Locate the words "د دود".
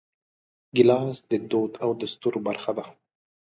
1.29-1.71